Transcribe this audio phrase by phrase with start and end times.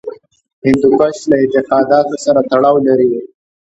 [0.65, 3.11] هندوکش له اعتقاداتو سره تړاو لري.